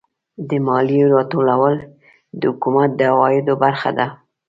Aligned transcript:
د 0.49 0.51
مالیې 0.67 1.03
راټولول 1.15 1.75
د 2.39 2.41
حکومت 2.51 2.89
د 2.95 3.01
عوایدو 3.13 3.53
برخه 3.63 3.89
ده. 3.97 4.07